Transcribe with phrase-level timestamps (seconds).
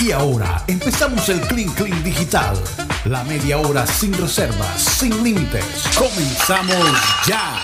[0.00, 2.56] Y ahora empezamos el Clean Clean Digital.
[3.04, 5.64] La media hora sin reservas, sin límites.
[5.96, 7.58] Comenzamos ya.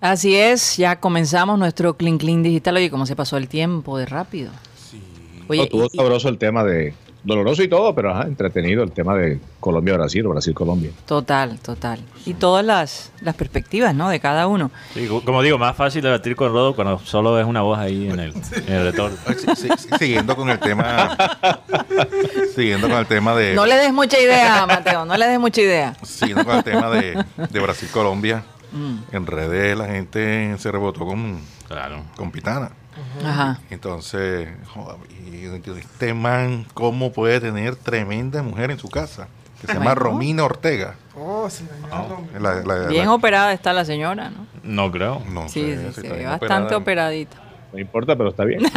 [0.00, 2.76] Así es, ya comenzamos nuestro Clean Clean Digital.
[2.76, 4.50] Oye, ¿cómo se pasó el tiempo de rápido?
[5.48, 6.94] Oye, no, tuvo sabroso el tema de
[7.24, 10.90] doloroso y todo, pero ajá, entretenido el tema de Colombia-Brasil o Brasil-Colombia.
[11.06, 12.00] Total, total.
[12.26, 14.10] Y todas las, las perspectivas, ¿no?
[14.10, 14.70] De cada uno.
[14.92, 18.20] Sí, como digo, más fácil debatir con Rodo cuando solo es una voz ahí en
[18.20, 18.34] el,
[18.66, 19.16] en el retorno.
[19.36, 19.68] Sí, sí,
[19.98, 21.16] siguiendo con el tema.
[22.54, 23.54] siguiendo con el tema de.
[23.54, 25.96] No le des mucha idea, Mateo, no le des mucha idea.
[26.02, 28.44] Siguiendo con el tema de, de Brasil-Colombia.
[28.72, 29.14] Mm.
[29.14, 32.02] En redes la gente se rebotó con, claro.
[32.16, 32.72] con Pitana.
[33.24, 33.60] Ajá.
[33.70, 34.48] Entonces,
[35.76, 39.28] este man, ¿cómo puede tener tremenda mujer en su casa?
[39.60, 40.94] Que se llama Romina Ortega.
[41.16, 42.88] Oh, sí, oh.
[42.88, 44.46] Bien operada está la señora, ¿no?
[44.62, 45.22] No creo.
[45.30, 47.36] No sí, sí, sí, sí bastante operadita.
[47.72, 48.62] No importa, pero está bien.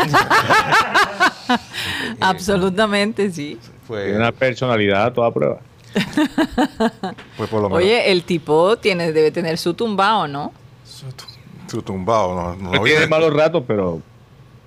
[2.19, 3.59] Absolutamente, sí.
[3.85, 5.59] Fue una personalidad a toda prueba.
[7.37, 7.83] pues por lo menos.
[7.83, 10.51] Oye, el tipo tiene, debe tener su tumbao, ¿no?
[10.83, 11.36] Su, tumbao,
[11.73, 14.01] no, no tiene malos ratos, pero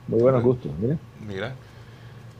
[0.08, 0.96] muy buenos gustos, mira.
[1.26, 1.54] Mira.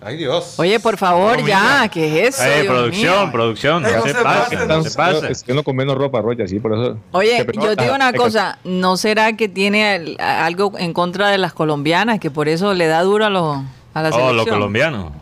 [0.03, 0.59] Ay, Dios.
[0.59, 2.43] Oye, por favor, ya, ¿qué es eso?
[2.43, 5.31] Ay, producción, producción, no, se, pase, no se pase.
[5.31, 6.97] Es que no con menos ropa, Rocha, sí, por eso.
[7.13, 12.19] Oye, yo digo una cosa, ¿no será que tiene algo en contra de las colombianas,
[12.19, 13.59] que por eso le da duro a, los,
[13.93, 14.31] a la selección?
[14.31, 15.13] Oh, los colombianos.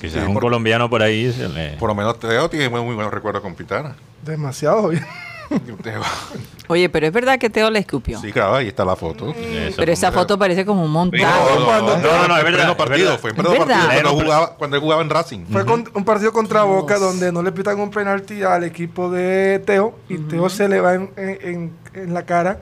[0.00, 1.70] Quizás sí, un colombiano por ahí se le...
[1.78, 3.96] Por lo menos Teo tiene muy, muy buenos recuerdos con Pitana.
[4.22, 5.06] Demasiado bien.
[6.68, 8.20] Oye, pero es verdad que Teo le escupió.
[8.20, 9.34] Sí, claro, ahí está la foto.
[9.76, 11.24] pero esa foto parece como un montaje.
[11.24, 12.76] No, no, no, es verdad.
[12.76, 15.46] Partido, fue en partido cuando, jugaba, cuando él jugaba en Racing.
[15.50, 19.98] Fue un partido contra Boca donde no le pitan un penalti al equipo de Teo
[20.08, 22.60] y Teo se le va en, en, en, la cara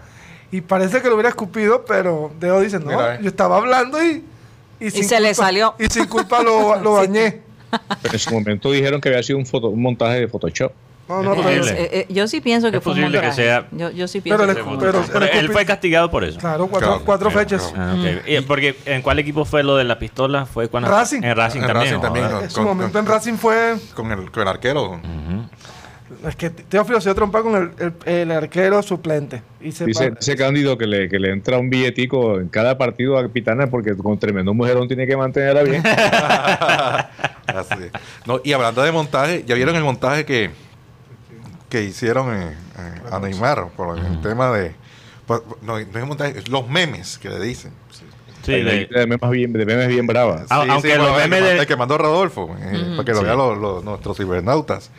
[0.51, 3.19] y parece que lo hubiera escupido, pero Teo dice, no, eh.
[3.21, 4.25] yo estaba hablando y...
[4.81, 5.75] Y, se le salió.
[5.79, 7.41] Y sin culpa lo, lo bañé.
[8.03, 10.73] Pero en su momento dijeron que había sido un, foto, un montaje de Photoshop.
[11.09, 13.67] No, no, pero, eh, eh, yo sí pienso que es fue posible que sea.
[13.73, 16.39] Yo, yo sí pienso pero, que fue pero, pero él fue castigado por eso.
[16.39, 17.75] Claro, cuatro, claro, cuatro claro, fechas.
[17.77, 18.41] Ah, okay.
[18.43, 20.47] porque ¿en cuál equipo fue lo de la pistola?
[20.47, 21.23] Fue cuando Racing.
[21.23, 21.87] En Racing en también.
[21.87, 24.93] Racing también en su momento en Racing fue con el, con el arquero.
[24.93, 25.49] Uh -huh.
[26.27, 29.43] Es que Teófilo se trompa con el, el, el, arquero suplente.
[29.61, 33.19] Y se dice ese Cándido que le, que le entra un billetico en cada partido
[33.19, 35.83] a Pitana porque con tremendo mujerón tiene que mantenerla bien.
[37.47, 37.91] Así.
[38.27, 40.51] No, y hablando de montaje, ¿ya vieron el montaje que,
[41.75, 44.75] que hicieron en, en, a Neymar por el tema de
[45.27, 47.73] pues, no, no es montaje, es los memes que le dicen.
[48.45, 50.47] Sí, de, de, de, memes bien, de memes bien bravas.
[50.51, 51.67] Ah, sí, aunque sí, los bueno, memes el, de...
[51.67, 52.97] que mandó Rodolfo, eh, Mm.
[52.97, 53.25] para que lo Sí.
[53.25, 54.91] vean los, los- nuestros cibernautas.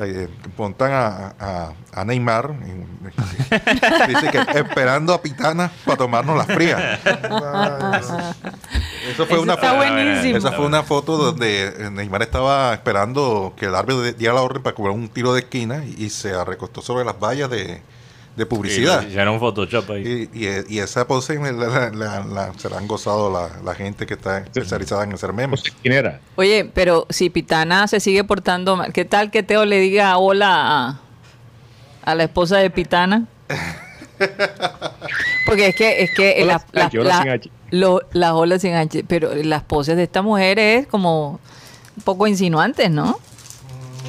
[0.00, 6.46] Eh, montan a, a, a Neymar, y- dice que esperando a Pitana para tomarnos las
[6.46, 7.00] frías.
[9.10, 10.36] Eso fue Eso una está buenísimo.
[10.38, 14.74] Esa fue una foto donde Neymar estaba esperando que el árbitro diera la orden para
[14.76, 17.82] cobrar un tiro de esquina y, y se recostó sobre las vallas de,
[18.38, 19.00] de publicidad.
[19.02, 20.28] Sí, hicieron un Photoshop ahí.
[20.32, 23.74] Y, y, y esa pose la, la- la- la- se la han gozado la, la
[23.74, 25.62] gente que está especializada en hacer memes.
[25.82, 26.20] ¿Quién era?
[26.36, 30.88] Oye, pero si Pitana se sigue portando mal, ¿qué tal que Teo le diga hola
[30.88, 31.00] a,
[32.02, 33.26] a la esposa de Pitana?
[35.46, 37.00] Porque es que, es que Hola la- sin
[37.70, 41.40] la- las olas sin H, pero las poses de esta mujer es como
[41.96, 43.18] un poco insinuantes, ¿no?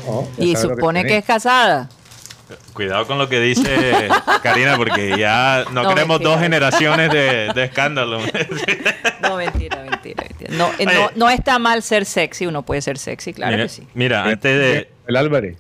[0.08, 1.90] Oh, Y supone que es casada.
[2.74, 4.08] Cuidado con lo que dice
[4.44, 6.32] Karina, porque ya no, No, queremos mentira.
[6.32, 8.20] dos generaciones de, de escándalo.
[9.22, 10.24] No, mentira, mentira.
[10.28, 10.54] mentira.
[10.58, 13.70] No, eh, no, no está mal ser sexy, uno puede ser sexy, claro mira, que
[13.70, 13.88] sí.
[13.94, 14.90] mira, antes de...
[15.08, 15.58] El Álvarez.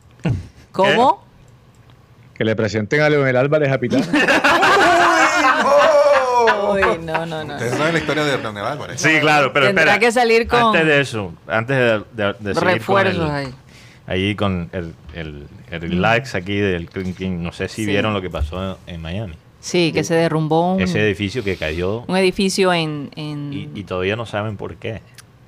[0.72, 1.23] ¿Cómo?
[2.35, 4.07] Que le presenten a Leonel Álvarez a Pitana.
[6.71, 7.53] Uy, no, no, no.
[7.56, 9.01] Ustedes saben la historia de Leonel Álvarez.
[9.01, 10.00] Sí, claro, pero Tendrá espera.
[10.00, 13.53] que salir con Antes de eso, antes de, de, de seguir refuerzos con el- ahí.
[14.09, 17.91] Ahí con el, el, el likes aquí del Clean Clean, no sé si Sí.
[17.91, 19.35] vieron lo que pasó en Miami.
[19.61, 23.11] Sí, que se derrumbó un, Ese edificio que cayó un edificio en...
[23.15, 25.01] en- y, y todavía no saben por qué.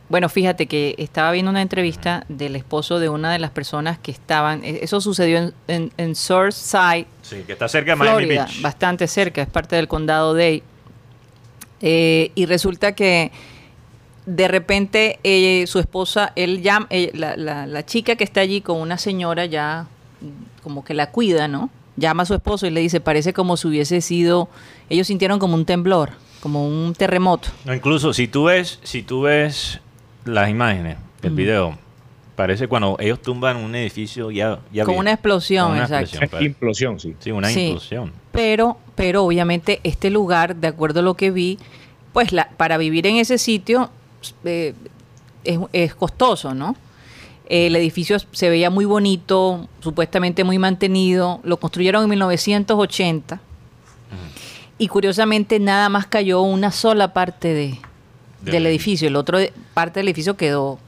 [0.10, 4.12] Bueno, fíjate que estaba viendo una entrevista del esposo de una de las personas que
[4.12, 4.64] estaban...
[4.66, 8.62] e- Eso sucedió en, en, en Surfside, Sí, que está cerca de Miami Florida, Beach.
[8.62, 10.62] bastante cerca, es parte del condado Dade.
[11.82, 13.32] Eh, y resulta que
[14.26, 18.62] de repente eh, su esposa, él llama, eh, la, la- la chica que está allí
[18.62, 19.88] con una señora ya
[20.22, 21.70] mm, como que la cuida, ¿no?
[21.98, 24.48] Llama a su esposo y le dice, parece como si hubiese sido,
[24.90, 27.50] ellos sintieron como un temblor, como un terremoto.
[27.66, 29.80] No, incluso si tú ves, si tú ves
[30.26, 31.78] las imágenes del video,
[32.36, 36.18] parece cuando ellos tumban un edificio ya, ya Como vi- una explosión, una exacto.
[36.18, 37.16] explosión, Implosión, sí.
[37.20, 37.66] sí, una Sí.
[37.68, 38.12] implosión.
[38.32, 41.60] Pero, pero obviamente este lugar, de acuerdo a lo que vi,
[42.14, 43.90] pues la, para vivir en ese sitio
[44.44, 44.74] eh,
[45.44, 46.76] es, costoso, ¿no?
[47.48, 51.40] El edificio se veía muy bonito, supuestamente muy mantenido.
[51.44, 53.42] Lo construyeron en 1980.
[54.78, 57.78] Y curiosamente nada más cayó una sola parte de,
[58.42, 59.08] del edificio.
[59.08, 59.38] El otro
[59.74, 60.80] parte del edificio quedó,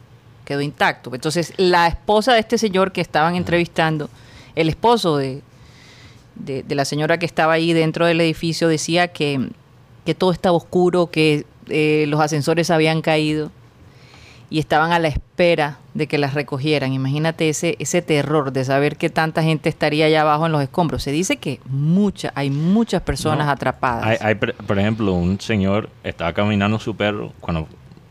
[0.45, 1.13] quedó intacto.
[1.13, 4.09] Entonces la esposa de este señor que estaban entrevistando,
[4.55, 5.41] el esposo de,
[6.35, 9.49] de, la señora que estaba ahí dentro del edificio decía que,
[10.05, 13.51] que todo estaba oscuro, que eh, los ascensores habían caído
[14.49, 16.93] y estaban a la espera de que las recogieran.
[16.93, 21.01] Imagínate ese, ese terror de saber que tanta gente estaría allá abajo en los escombros.
[21.01, 24.21] Se dice que mucha, hay muchas personas atrapadas.
[24.21, 27.67] Hay, por ejemplo, un señor estaba caminando su perro cuando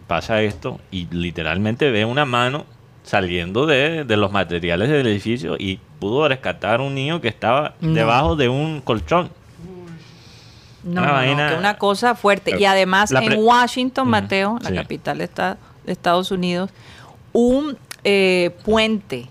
[0.09, 2.67] pasa esto y literalmente ve una mano
[3.05, 7.75] saliendo de, de los materiales del edificio y pudo rescatar a un niño que estaba
[7.81, 9.31] debajo de un colchón.
[10.85, 12.59] No, una, una cosa fuerte.
[12.59, 15.29] Y además en Washington, Mateo, la capital de,
[15.87, 16.71] Estados Unidos,
[17.33, 19.29] un eh, puente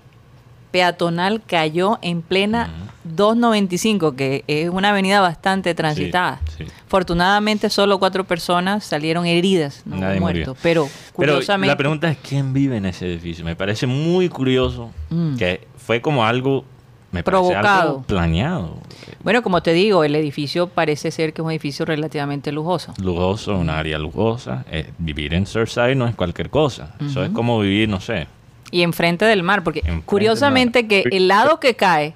[0.71, 2.69] peatonal cayó en plena
[3.03, 6.39] 295, que es una avenida bastante transitada.
[6.86, 10.57] Afortunadamente solo cuatro personas salieron heridas, no muertos.
[10.62, 11.68] Pero curiosamente...
[11.71, 13.44] la pregunta es quién vive en ese edificio.
[13.44, 15.36] Me parece muy curioso mm.
[15.36, 16.63] que fue como algo
[17.12, 18.78] me provocado, planeado.
[19.24, 22.94] Bueno, como te digo, el edificio parece ser que es un edificio relativamente lujoso.
[23.02, 24.66] Lujoso, un área lujosa.
[24.72, 26.96] Eh, vivir en Surfside no es cualquier cosa.
[27.06, 28.28] Eso es como vivir, no sé.
[28.72, 32.16] Y enfrente del mar, porque curiosamente que el lado que cae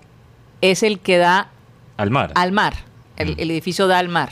[0.62, 1.50] es el que da
[1.98, 2.32] al mar.
[2.36, 2.74] Al mar.
[3.18, 4.30] El, edificio da al mar.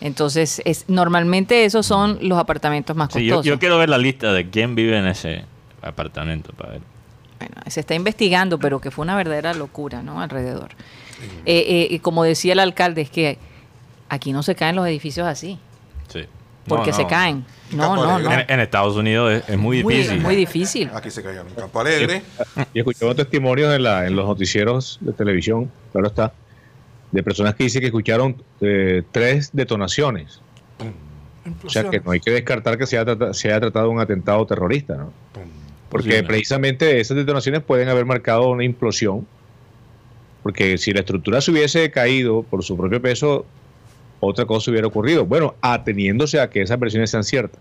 [0.00, 3.44] Entonces, es, normalmente esos son los apartamentos más costosos.
[3.44, 5.44] yo, yo quiero ver la lista de quién vive en ese
[5.82, 6.95] apartamento para ver.
[7.38, 10.20] Bueno, se está investigando, pero que fue una verdadera locura, ¿no?
[10.20, 10.70] Alrededor.
[11.44, 13.38] Eh, eh, como decía el alcalde, es que
[14.08, 15.58] aquí no se caen los edificios así.
[16.08, 16.24] Sí.
[16.66, 17.44] Porque se caen.
[17.72, 18.32] No, no, no.
[18.32, 20.20] En, Estados Unidos es, muy difícil.
[20.20, 20.90] Muy difícil.
[20.94, 22.22] Aquí se cayeron en Campo Alegre.
[22.72, 26.32] Y escuchamos testimonios en, la, en los noticieros de televisión, claro está,
[27.12, 30.40] de personas que dicen que escucharon eh, tres detonaciones.
[31.64, 34.00] O sea que no hay que descartar que se haya, se haya tratado de un
[34.00, 35.12] atentado terrorista, ¿no?
[35.88, 39.26] Porque precisamente esas detonaciones pueden haber marcado una implosión.
[40.42, 43.46] Porque si la estructura se hubiese caído por su propio peso,
[44.20, 45.24] otra cosa hubiera ocurrido.
[45.26, 47.60] Bueno, ateniéndose a que esas versiones sean ciertas.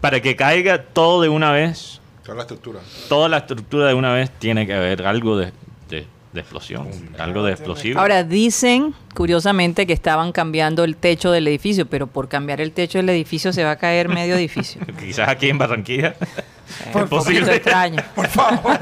[0.00, 2.00] Para que caiga todo de una vez.
[2.22, 2.80] Toda la estructura.
[3.08, 5.52] Toda la estructura de una vez tiene que haber algo de,
[6.34, 6.88] explosión,
[7.18, 7.98] algo de explosivo.
[7.98, 12.98] Ahora, dicen, curiosamente, que estaban cambiando el techo del edificio, pero por cambiar el techo
[12.98, 14.80] del edificio se va a caer medio edificio.
[15.00, 16.14] Quizás aquí en Barranquilla.
[16.92, 17.56] Por posible.
[17.56, 18.02] extraño.
[18.14, 18.78] Por favor.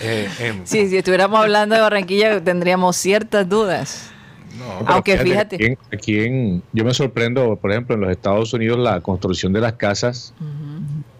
[0.00, 0.60] Eh, em.
[0.64, 4.10] sí, si estuviéramos hablando de Barranquilla tendríamos ciertas dudas.
[4.86, 5.78] Aunque fíjate.
[5.92, 9.74] Aquí, en, yo me sorprendo, por ejemplo, en los Estados Unidos la construcción de las
[9.74, 10.32] casas,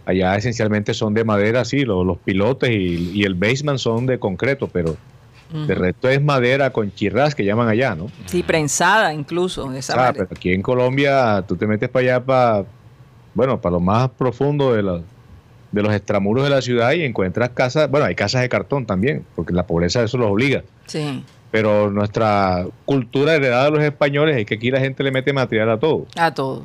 [0.04, 4.96] allá esencialmente son de madera, sí, los, pilotes y, el basement son de concreto, pero
[5.52, 8.08] de resto es madera con chirras que llaman allá, ¿no?
[8.26, 9.72] Sí, prensada incluso.
[9.72, 12.64] Esa pero aquí en Colombia tú te metes para allá, para,
[13.34, 15.00] bueno, para lo más profundo de la
[15.76, 19.24] de los extramuros de la ciudad y encuentras casas, bueno, hay casas de cartón también,
[19.36, 20.64] porque la pobreza eso los obliga.
[20.86, 21.22] Sí.
[21.50, 25.70] Pero nuestra cultura heredada de los españoles es que aquí la gente le mete material
[25.70, 26.06] a todo.
[26.16, 26.64] A todo.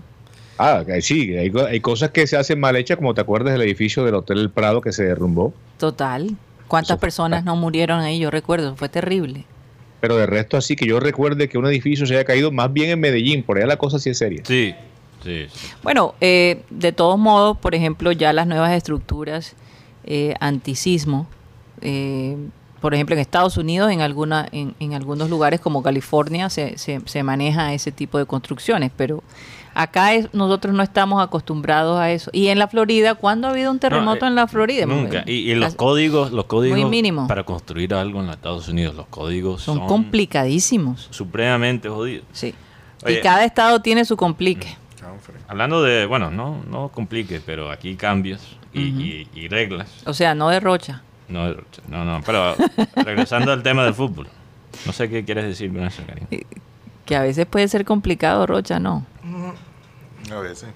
[0.58, 4.06] Ah, sí, hay, hay cosas que se hacen mal hechas, como te acuerdas del edificio
[4.06, 5.54] del Hotel El Prado que se derrumbó.
[5.78, 6.38] Total.
[6.70, 8.18] ¿Cuántas personas no murieron ahí?
[8.18, 9.44] Yo recuerdo, fue terrible.
[10.00, 12.92] Pero de resto, así que yo recuerde que un edificio se haya caído más bien
[12.92, 14.42] en Medellín, por allá la cosa sí es seria.
[14.46, 14.74] Sí,
[15.84, 19.56] bueno, eh, de todos modos, por ejemplo, ya las nuevas estructuras
[20.04, 21.28] eh, antisismo,
[21.82, 22.38] eh,
[22.82, 27.74] por ejemplo, en Estados Unidos, en, alguna, en, algunos lugares como California, se, se, maneja
[27.76, 29.22] ese tipo de construcciones, pero
[29.76, 32.32] acá nosotros no estamos acostumbrados a eso.
[32.34, 34.88] Y en la Florida, ¿cuándo ha habido un terremoto en la Florida?
[34.88, 35.24] Nunca.
[35.28, 39.86] Y, los códigos, los códigos para construir algo en los Estados Unidos, los códigos son,
[39.86, 41.08] complicadísimos.
[41.12, 42.26] Supremamente jodidos.
[42.32, 42.56] Sí.
[43.08, 44.81] y cada estado tiene su complique.
[45.48, 49.90] Hablando de, bueno, no, no complique, pero aquí cambios y, reglas.
[50.06, 51.02] O sea, no derrocha.
[51.28, 52.56] No derrocha, no, no, pero
[52.96, 54.28] regresando al tema del fútbol.
[54.86, 56.28] No sé qué quieres decir con eso, Karim.
[57.06, 59.06] Que a veces puede ser complicado, Rocha, ¿no?
[60.32, 60.70] A veces.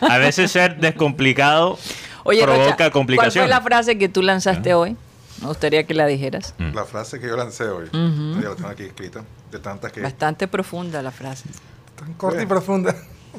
[0.00, 1.78] a veces ser descomplicado
[2.22, 3.34] provoca complicaciones.
[3.34, 4.96] ¿Cuál fue la frase que tú lanzaste hoy?
[5.40, 6.54] Me gustaría que la dijeras.
[6.58, 6.74] Mm.
[6.74, 7.88] La frase que yo lancé hoy.
[7.92, 9.24] Ya la tengo aquí escrita.
[9.50, 10.00] De tantas que...
[10.02, 11.48] Bastante profunda la frase.
[11.96, 12.94] Tan corta y profunda.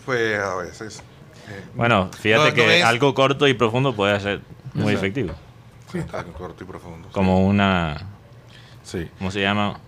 [0.05, 1.00] Pues a veces.
[1.50, 4.41] Eh, bueno, fíjate que algo corto y profundo puede ser
[4.74, 5.33] muy efectivo.
[5.91, 7.10] Sí, algo corto y profundo.
[7.12, 8.07] Como una.
[8.83, 9.10] Sí.
[9.17, 9.79] ¿Cómo se llama?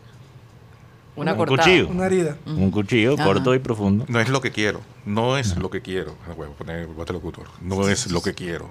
[1.16, 1.64] Una un cortada.
[1.64, 1.88] cuchillo.
[1.90, 2.38] Una herida.
[2.46, 3.24] Un cuchillo Ajá.
[3.24, 4.06] corto y profundo.
[4.08, 4.82] No es lo que quiero.
[5.06, 6.16] No es lo que quiero.
[6.28, 7.48] Ah, Voy a poner de locutor.
[7.62, 8.70] No es lo que quiero.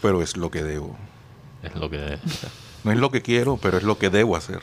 [0.00, 0.96] Pero es lo que debo.
[1.62, 2.18] Es lo que
[2.84, 4.60] No es lo que quiero, pero es lo que debo hacer.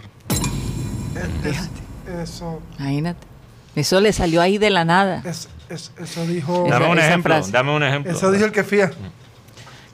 [2.22, 3.28] Eso, Imagínate.
[3.76, 5.22] Eso le salió ahí de la nada.
[5.26, 6.68] es- es- eso dijo.
[6.70, 7.34] Dame un ejemplo.
[7.36, 7.52] frase.
[7.52, 8.12] Dame un ejemplo.
[8.12, 8.92] Eso dijo el que fía.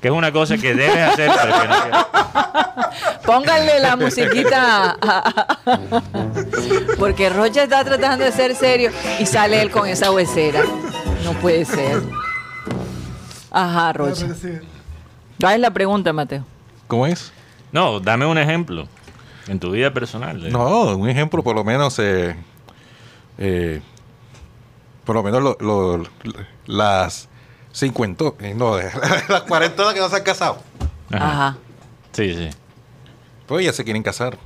[0.02, 2.08] Que es una cosa que debes hacer, pero que no.
[3.26, 4.98] Pónganle la musiquita.
[7.00, 10.62] Porque Rocha está tratando de ser serio y sale él con esa huesera.
[11.24, 12.02] No puede ser.
[13.52, 14.28] Ajá, Rocha.
[15.40, 16.46] ¿Cuál es la pregunta, Mateo?
[16.88, 17.32] ¿Cómo es?
[17.72, 18.88] No, dame un ejemplo.
[19.48, 20.52] En tu vida personal.
[20.52, 22.36] No, un ejemplo por lo menos, eh,
[23.38, 23.82] eh,
[25.06, 26.04] por lo menos lo- lo-
[26.66, 27.28] las
[27.72, 28.78] 50, eh, no,
[29.30, 30.58] las 40 que no se han casado.
[31.12, 31.58] Ajá.
[32.12, 32.50] Sí, sí.
[33.48, 34.38] Pues ya se quieren casar.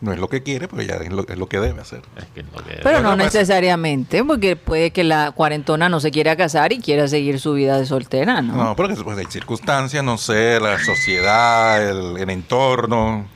[0.00, 2.00] No es lo que quiere, pero ya es lo, es lo que debe hacer.
[2.16, 6.10] Es que lo que Pero no pues- necesariamente, porque puede que la cuarentona no se
[6.10, 8.54] quiera casar y quiera seguir su vida de soltera, ¿no?
[8.54, 13.26] No, porque pues, hay circunstancias, no sé, la sociedad, el, el entorno.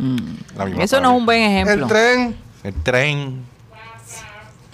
[0.57, 0.85] la misma Mm.
[0.85, 1.87] Eso no es un buen El ejemplo.
[1.87, 2.37] tren.
[2.63, 3.43] El tren.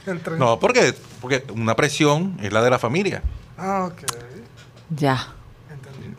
[0.07, 0.39] El tren.
[0.39, 3.23] No, porque, porque una presión es la de la familia.
[3.59, 4.03] Ah, ok.
[4.97, 5.29] Ya.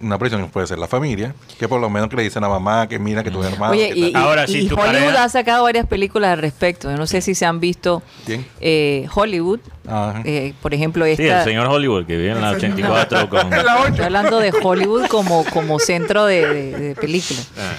[0.01, 2.87] Una presión puede ser la familia, que por lo menos que le dicen a mamá
[2.87, 3.73] que mira que tu hermano.
[3.73, 4.21] Oye, que y, tal.
[4.21, 6.89] y- Ahora, y si tu Hollywood pareja- ha sacado varias películas al respecto.
[6.89, 8.43] Yo no sé si se han visto ¿Quién?
[8.61, 9.59] eh, Hollywood.
[9.87, 10.21] Ajá.
[10.25, 11.43] eh, por ejemplo, Sí, el esta.
[11.43, 13.53] señor Hollywood que vive en la 84 con...
[13.53, 17.49] Estoy hablando de Hollywood como, como centro de, de- de películas.
[17.59, 17.73] Ah,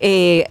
[0.00, 0.48] Eh,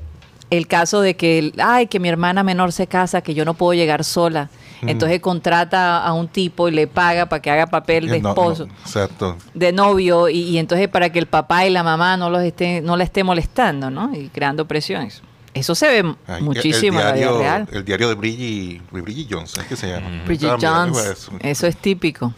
[0.49, 3.73] el caso de que, ay, que mi hermana menor se casa, que yo no puedo
[3.73, 4.49] llegar sola.
[4.81, 8.29] Entonces contrata a un tipo y le paga para que haga papel de No, no,
[8.29, 9.37] esposo, exacto.
[9.53, 12.81] de novio, y, y entonces para que el papá y la mamá no los esté,
[12.81, 14.13] no la esté molestando, ¿no?
[14.15, 15.21] Y creando presiones.
[15.53, 17.67] Eso se ve Ay, muchísimo en la el vida diario, real.
[17.71, 20.07] el diario de Bridget, Bridget Jones, ¿es que se llama?
[20.25, 22.33] Bridget También, Jones, eso, eso es típico.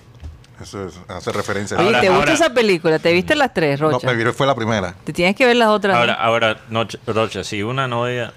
[0.61, 1.77] eso es- hace referencia.
[1.77, 2.97] Oye, Ahora- ¿te gusta ahora- esa película?
[2.99, 4.07] ¿Te viste las tres, no, Rocha?
[4.07, 4.95] me vi- fue la primera.
[5.03, 5.95] Te tienes que ver las otras.
[5.95, 8.33] Ahora, ahora no, Ch- Rocha, si una novia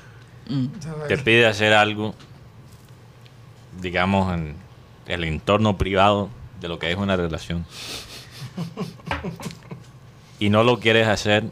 [0.48, 0.66] Mm.
[1.08, 2.14] te pide hacer algo,
[3.80, 4.56] digamos, en
[5.06, 6.28] el entorno privado
[6.60, 7.64] de lo que es una relación,
[10.38, 11.44] y no lo quieres hacer,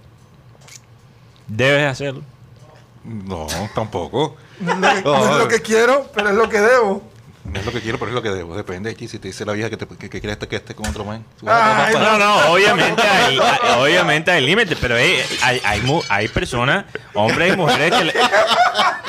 [1.48, 2.22] debes hacerlo.
[3.04, 4.36] No, tampoco.
[4.60, 7.02] No es lo que, no es lo que quiero, pero es lo que debo.
[7.44, 8.56] No es lo que quiero, pero es lo que debo.
[8.56, 9.06] Depende de ti.
[9.06, 11.04] Si te dice la vieja que, te, que, que quiere estar que esté con otro
[11.04, 11.22] man.
[11.46, 15.60] Ay, No, no, obviamente hay, hay- obviamente hay límites, pero hay, hay,
[16.08, 18.14] hay, personas, hombres y mujeres que le-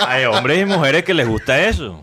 [0.06, 2.02] hay hombres y mujeres que les gusta eso.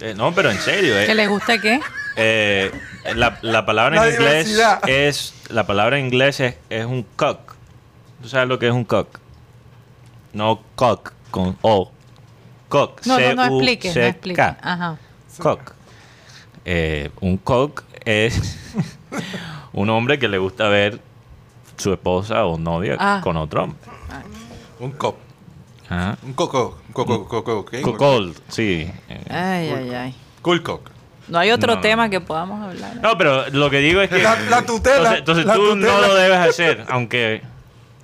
[0.00, 1.80] Eh, no, pero en serio, eh, ¿Que le gusta qué?
[2.16, 2.70] eh,
[3.14, 4.88] la, la palabra La en inglés diversidad.
[4.88, 7.54] es la palabra en inglés es, es un cock.
[8.22, 9.18] ¿Tú sabes lo que es un cock?
[10.32, 11.90] No cock con o.
[12.68, 13.04] Cock.
[13.06, 14.44] No, no, no expliques, no expliques.
[14.62, 14.96] Ajá.
[15.38, 15.72] Cock.
[16.64, 18.58] Eh, un cock es
[19.72, 21.00] un hombre que le gusta ver
[21.76, 23.20] su esposa o novia Ah.
[23.22, 23.78] con otro hombre.
[24.80, 25.16] Un cop.
[25.92, 26.16] Ajá.
[26.22, 26.78] Un coco.
[26.88, 27.28] Un coco.
[27.28, 27.82] coco ¿qué?
[27.82, 28.90] Cocold, sí.
[29.28, 30.14] Ay, ay, ay.
[30.40, 30.88] Cool cock.
[31.28, 32.10] No hay otro No, tema no.
[32.10, 32.96] que podamos hablar.
[33.02, 34.22] No, pero lo que digo es que.
[34.22, 35.92] La- la tutela, Entonces, entonces la tú tutela.
[35.92, 37.42] no lo debes hacer, aunque,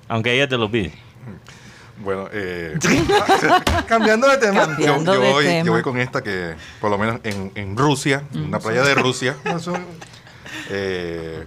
[0.07, 0.93] aunque ella te lo pide.
[1.97, 2.77] Bueno, eh,
[3.87, 4.61] Cambiando de tema.
[4.61, 5.65] yo, Cambiando yo de voy, tema.
[5.65, 8.93] yo voy con esta que, por lo menos en, en Rusia, en una playa de
[8.95, 9.35] Rusia,
[10.69, 11.45] eh,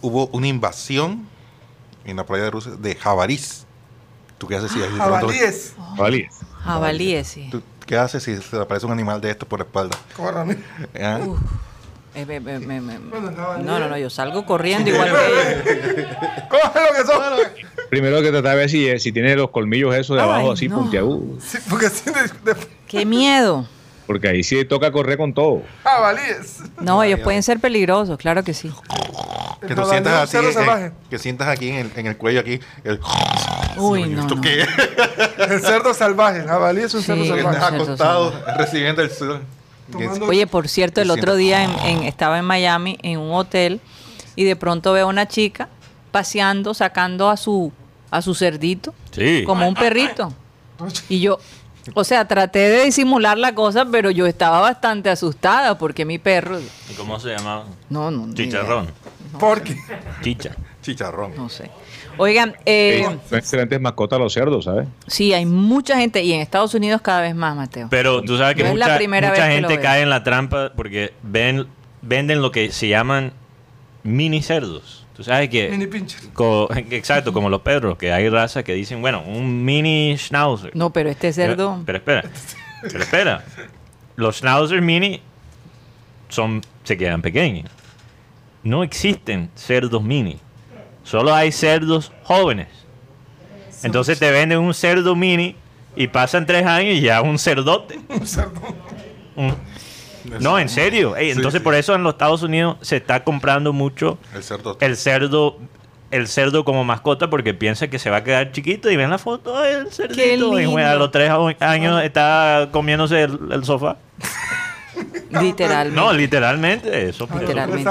[0.00, 1.26] hubo una invasión
[2.04, 3.66] en la playa de Rusia de jabalís.
[4.42, 5.74] ¿Tú qué haces si hay de pronto- Jabalíes.
[5.96, 6.28] Vale.
[6.64, 7.46] Jabalíes, sí.
[7.52, 9.96] ¿Tú qué haces si se te aparece un animal de estos por la espalda?
[10.16, 10.58] Córrame.
[10.94, 13.62] Eh, me- me- me- me- Bueno, el jabalí.
[13.64, 16.08] No, no, no, yo salgo corriendo igual que ellos.
[16.50, 17.22] Coge lo que son.
[17.88, 20.68] Primero que tratar de ver si, si tiene los colmillos esos de Ay, abajo así
[20.68, 20.78] no.
[20.80, 21.40] puntiagudos.
[21.44, 23.64] Sí, porque sí, de, de- ¡Qué miedo!
[24.08, 25.62] Porque ahí sí toca correr con todo.
[25.84, 26.58] jabalíes.
[26.80, 28.72] No, ellos pueden ser peligrosos, claro que sí.
[29.66, 30.92] Que tú sientas así, cerdo en- salvaje.
[31.10, 33.00] que sientas aquí en el, en el cuello aquí, el,
[33.76, 34.40] Uy, no, ¿esto no.
[34.40, 34.66] qué?
[35.38, 36.40] El cerdo salvaje.
[36.40, 37.06] El jabalí es un Sí.
[37.06, 37.56] cerdo salvaje.
[37.56, 39.40] estás acostado recibiendo el sol.
[39.90, 43.80] Tomando- Oye, por cierto, el otro día en- en- estaba en Miami en un hotel
[44.36, 45.68] y de pronto veo a una chica
[46.10, 47.72] paseando, sacando a su
[48.10, 49.42] a su cerdito Sí.
[49.46, 50.34] como un perrito.
[51.08, 51.38] Y yo,
[51.94, 56.58] o sea, traté de disimular la cosa, pero yo estaba bastante asustada porque mi perro,
[56.60, 57.64] ¿Y ¿Cómo se llama?
[57.88, 58.34] no, no, ni
[59.38, 59.76] Porque
[60.22, 60.54] Chicha.
[60.82, 61.32] Chicharrón.
[61.36, 61.70] no sé.
[62.18, 64.86] Oigan, eh, Son excelentes mascotas los cerdos, ¿sabes?
[65.06, 67.86] sí, hay mucha gente y en Estados Unidos cada vez más, Mateo.
[67.90, 70.02] Pero tú sabes que No es la mucha, primera mucha vez que lo gente cae
[70.02, 71.66] en la trampa porque ven,
[72.02, 73.32] venden lo que se llaman
[74.02, 75.06] mini cerdos.
[75.14, 75.68] Tú sabes que...
[75.70, 76.20] mini pincher.
[76.34, 80.74] co- exacto, como los perros, que hay razas que dicen, bueno, un mini schnauzer.
[80.74, 82.34] No, pero este cerdo, Pero, pero espera.
[82.82, 83.44] Pero espera,
[84.16, 85.20] los Schnauzer mini
[86.28, 87.70] son, se quedan pequeños.
[88.62, 90.38] No existen cerdos mini.
[91.02, 92.68] Solo hay cerdos jóvenes.
[93.82, 95.56] Entonces te venden un cerdo mini
[95.96, 97.98] y pasan tres años y ya un cerdote.
[99.36, 99.56] Un-
[100.40, 101.16] No, en serio.
[101.16, 101.64] Ey, Sí, entonces sí.
[101.64, 104.76] por eso en los Estados Unidos se está comprando mucho El cerdo.
[104.80, 105.58] el cerdo
[106.12, 109.16] el cerdo como mascota porque piensa que se va a quedar chiquito y ven la
[109.16, 113.96] foto del cerdito y bueno, a los tres años está comiéndose el, el sofá.
[115.30, 116.00] Literalmente.
[116.00, 117.28] No, literalmente eso.
[117.38, 117.88] Literalmente.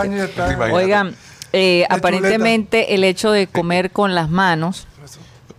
[0.71, 1.15] Oigan,
[1.53, 4.87] eh, aparentemente el hecho de comer con las manos,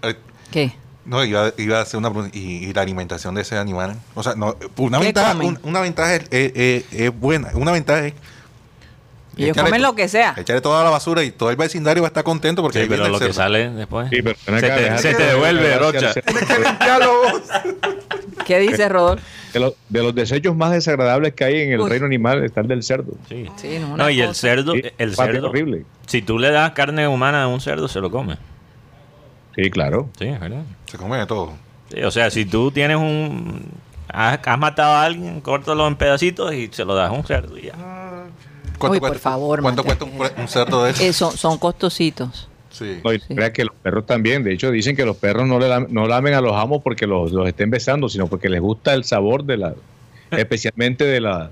[0.02, 0.14] Eh,
[0.50, 0.74] ¿qué?
[1.04, 2.36] No, iba, iba a hacer una pregunta.
[2.36, 3.96] ¿Y, y la alimentación de ese animal?
[4.14, 7.48] O sea, no, una ¿Qué ventaja, un- una ventaja es, es- es- es buena.
[7.54, 8.14] Una ventaja es.
[9.36, 10.34] Ellos echarle comen lo que sea.
[10.36, 12.88] Echarle toda la basura y todo el vecindario va a estar contento porque Sí, ahí
[12.88, 13.42] pero viene lo el que cerdo.
[13.48, 14.08] sale después.
[14.10, 16.10] Sí, pero se acá, te, se te devuelve, Rocha.
[16.10, 17.42] hacer- Tienes que limpiarlo vos.
[18.46, 19.24] ¿Qué dice Rodolfo?
[19.52, 21.88] De, los- de los desechos más desagradables que hay en el Uy.
[21.90, 23.12] reino animal está el del cerdo.
[23.28, 23.46] Sí.
[23.56, 25.84] Sí, no, No, y el cerdo, Sí, el cerdo, horrible.
[26.06, 28.36] si tú le das carne humana a un cerdo, se lo come.
[29.56, 30.08] Sí, claro.
[30.18, 30.62] Sí, es verdad.
[30.86, 31.52] Se come de todo.
[31.92, 33.64] Sí, o sea, si tú tienes un...
[34.08, 37.56] Has, has matado a alguien, córtalo en pedacitos y se lo das a un cerdo
[37.58, 37.72] y ya.
[38.82, 40.08] ¿Cuánto Uy, por cuesta- favor, ¿Cuánto Mateo.
[40.08, 41.02] cuesta un, un cerdo de eso?
[41.02, 42.48] Eh, son, son costositos.
[42.70, 43.00] Sí.
[43.04, 43.34] No, y Sí.
[43.34, 44.44] crea que los perros también.
[44.44, 47.06] De hecho, dicen que los perros no le lam- no lamen a los amos porque
[47.06, 49.74] los, los estén besando, sino porque les gusta el sabor de la,
[50.30, 51.50] especialmente de la,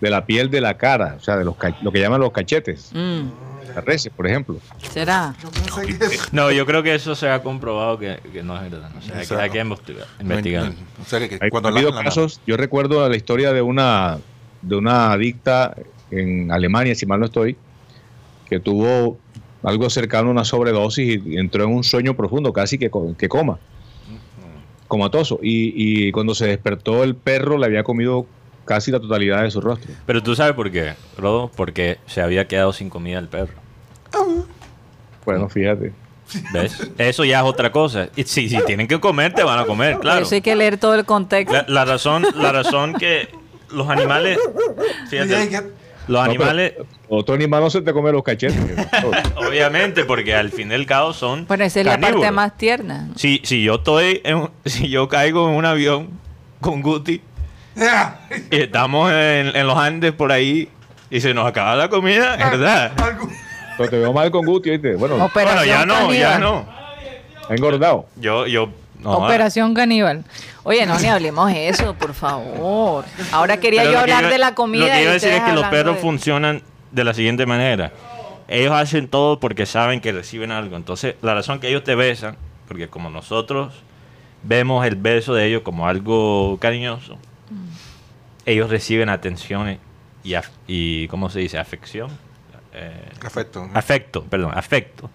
[0.00, 2.32] de la piel de la cara, o sea, de los ca- lo que llaman los
[2.32, 3.28] cachetes, Mm,
[3.74, 4.56] las reses, por ejemplo.
[4.90, 5.34] ¿Será?
[6.32, 8.90] No, yo creo que eso se ha comprobado que, que no es verdad.
[8.98, 10.06] O sea, hay, que, hay que investigar.
[10.18, 10.64] No, investigar.
[10.64, 10.70] no,
[11.02, 14.18] o sea, que, que Hay cuando ha habido casos, yo recuerdo la historia de una
[14.62, 15.74] de una adicta
[16.10, 17.56] en Alemania, si mal no estoy,
[18.48, 19.18] que tuvo
[19.62, 23.58] algo cercano a una sobredosis y entró en un sueño profundo, casi que, que coma,
[24.88, 25.38] comatoso.
[25.42, 25.72] Y,
[26.08, 28.26] y cuando se despertó el perro le había comido
[28.64, 29.92] casi la totalidad de su rostro.
[30.06, 33.54] Pero tú sabes por qué, Rodo, porque se había quedado sin comida el perro.
[35.24, 35.92] Bueno, fíjate.
[36.52, 36.90] ¿Ves?
[36.96, 38.08] Eso ya es otra cosa.
[38.16, 40.22] Y si, si tienen que comer, te van a comer, claro.
[40.22, 41.52] eso hay que leer todo el contexto.
[41.52, 43.28] La, la razón, la razón que
[43.70, 44.38] los animales,
[45.08, 45.72] fíjate,
[46.10, 46.74] los No, animales,
[47.08, 48.58] otro animal no se te come los cachetes.
[49.36, 53.06] obviamente, porque al fin del cabo son Bueno, esa es la parte más tierna.
[53.08, 53.14] ¿no?
[53.16, 56.08] Si, si yo estoy, en un- si yo caigo en un avión
[56.60, 57.20] con Guti
[58.50, 60.68] y estamos en, en los Andes por ahí
[61.10, 62.92] y se nos acaba la comida, es verdad.
[63.78, 64.96] Pero te veo mal con Guti, ¿oíste?
[64.96, 66.66] Bueno, Bueno, ya no, ya no.
[67.48, 68.06] ha engordado.
[68.16, 68.70] Yo, yo,
[69.02, 69.12] no.
[69.18, 70.24] Operación caníbal.
[70.62, 73.04] Oye, no ni hablemos eso, por favor.
[73.32, 74.86] Ahora quería Pero yo hablar iba- de la comida.
[74.86, 77.92] Lo que iba a decir es que los perros de- funcionan de la siguiente manera.
[78.48, 80.76] Ellos hacen todo porque saben que reciben algo.
[80.76, 82.36] Entonces, la razón que ellos te besan,
[82.68, 83.72] porque como nosotros
[84.42, 87.16] vemos el beso de ellos como algo cariñoso,
[88.46, 89.78] ellos reciben atención
[90.24, 90.34] y,
[90.66, 91.58] y ¿cómo se dice?
[91.58, 92.10] Afección.
[92.72, 93.68] Eh, Afecto.
[93.74, 95.10] afecto, perdón, afecto.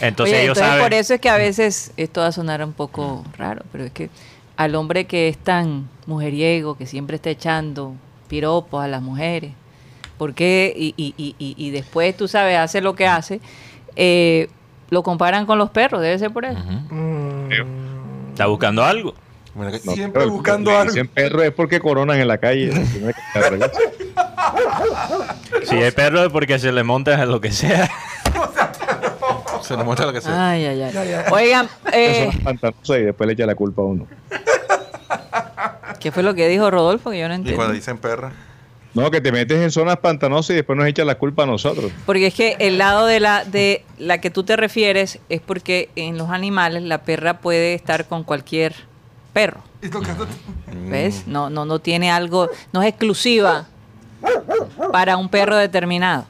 [0.00, 0.82] Entonces Oye, ellos entonces saben...
[0.84, 3.92] por eso es que a veces esto va a sonar un poco raro, pero es
[3.92, 4.10] que
[4.56, 7.94] al hombre que es tan mujeriego, que siempre está echando
[8.28, 9.52] piropos a las mujeres,
[10.18, 10.72] ¿por qué?
[10.76, 13.40] Y, y, y, después, tú sabes, hace lo que hace,
[13.96, 14.48] eh,
[14.90, 16.58] lo comparan con los perros, debe ser por eso.
[16.90, 17.50] Mm,
[18.30, 19.14] Está buscando algo.
[19.56, 20.92] Mira que- No, Siempre pero buscando algo.
[20.92, 22.72] dicen perro es porque coronan en la calle.
[25.64, 27.90] Si es perro es porque se le monta a lo que sea.
[29.64, 30.50] Se nos muestra lo que sea.
[30.50, 31.24] Ay, ay, ay.
[31.32, 34.06] Oigan, eh, pantanosas y después le echa la culpa a uno.
[36.00, 37.10] ¿qué fue lo que dijo Rodolfo?
[37.10, 37.56] Que yo no y entiendo.
[37.56, 38.32] cuando dicen perra,
[38.94, 41.90] No, que te metes en zonas pantanosas y después nos echa la culpa a nosotros.
[42.06, 45.90] Porque es que el lado de la de la que tú te refieres es porque
[45.96, 48.74] en los animales la perra puede estar con cualquier
[49.32, 49.60] perro.
[49.82, 50.26] y tocando-
[50.88, 51.24] ¿Ves?
[51.26, 53.66] No, no, no tiene algo, no es exclusiva
[54.92, 56.24] para un perro determinado.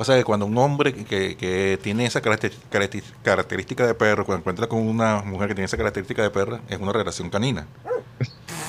[0.00, 4.24] O sea, que cuando un hombre que, que tiene esa caracter- caracter- característica de perro,
[4.24, 7.66] cuando encuentra con una mujer que tiene esa característica de perra, es una relación canina.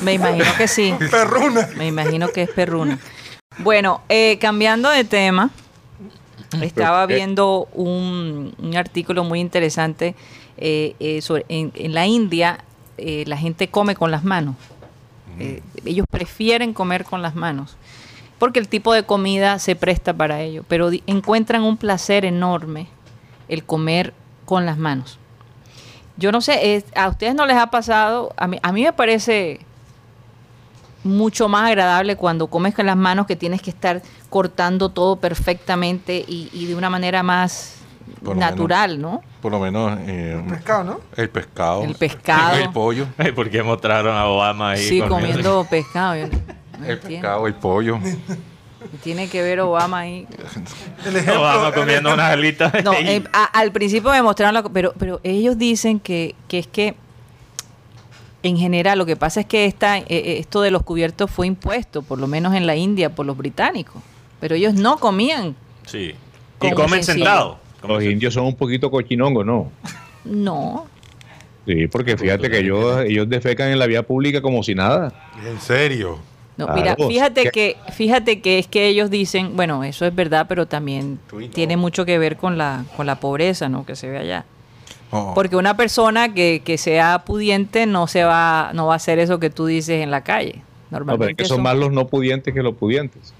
[0.02, 0.94] Me imagino que sí.
[1.10, 1.70] Perruna.
[1.78, 3.00] Me imagino que es perruna.
[3.60, 5.52] Bueno, eh, cambiando de tema,
[6.62, 10.16] estaba viendo un, un artículo muy interesante
[10.58, 12.60] eh, eh, sobre en, en la India
[12.98, 14.56] eh, la gente come con las manos.
[15.40, 17.78] Eh, ellos prefieren comer con las manos
[18.42, 22.88] porque el tipo de comida se presta para ello, pero encuentran un placer enorme
[23.48, 25.20] el comer con las manos.
[26.18, 28.94] Yo no sé, es- a ustedes no les ha pasado, a mí, a mí me
[28.94, 29.60] parece
[31.04, 34.02] mucho más agradable cuando comes con las manos que tienes que estar
[34.32, 37.76] cortando todo perfectamente y, y de una manera más
[38.40, 39.22] natural, ¿no?
[39.42, 40.00] Por lo menos...
[40.08, 41.00] Eh, el pescado, ¿no?
[41.16, 41.84] El pescado.
[41.84, 42.58] El pescado.
[42.58, 43.06] El pollo.
[43.36, 44.84] ¿Por qué mostraron a Obama ahí?
[44.84, 46.28] Sí, comiendo pescado.
[46.86, 48.00] El pescado, el pollo.
[49.04, 50.28] Tiene que ver Obama ahí.
[51.06, 52.84] El ejemplo, Obama comiendo unas alitas.
[52.84, 56.96] No, eh, al principio me mostraron, la, pero, pero ellos dicen que, que es que
[58.44, 61.48] en general lo que pasa es que esta, eh, eh, esto de los cubiertos fue
[61.48, 64.02] impuesto, por lo menos en la India, por los británicos.
[64.40, 65.56] Pero ellos no comían.
[65.86, 66.16] Sí.
[66.62, 67.58] Y comen sentados.
[67.88, 69.72] Los indios son un poquito cochinongos, ¿no?
[70.24, 70.88] No.
[71.66, 75.14] Sí, porque fíjate que ellos, ellos defecan en la vía pública como si nada.
[75.46, 76.20] ¿En serio?
[76.68, 80.66] No, mira, fíjate que, fíjate que es que ellos dicen, bueno, eso es verdad, pero
[80.66, 81.20] también
[81.54, 83.86] tiene mucho que ver con la, con la pobreza, ¿no?
[83.86, 84.46] Que se ve allá.
[85.12, 85.34] Oh.
[85.36, 89.40] Porque una persona que, que, sea pudiente no se va, no va a hacer eso
[89.40, 90.62] que tú dices en la calle.
[90.90, 93.34] Normalmente no, pero que son más los no pudientes que los pudientes.